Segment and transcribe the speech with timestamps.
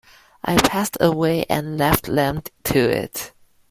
[0.43, 3.33] I passed away and left them to it.